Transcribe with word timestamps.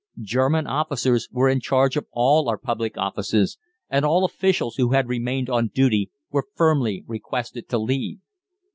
German 0.23 0.65
officers 0.65 1.29
were 1.31 1.47
in 1.47 1.59
charge 1.59 1.95
of 1.95 2.07
all 2.11 2.49
our 2.49 2.57
public 2.57 2.97
offices, 2.97 3.59
and 3.87 4.03
all 4.03 4.25
officials 4.25 4.77
who 4.77 4.93
had 4.93 5.07
remained 5.07 5.47
on 5.47 5.67
duty 5.67 6.09
were 6.31 6.47
firmly 6.55 7.03
requested 7.05 7.69
to 7.69 7.77
leave. 7.77 8.17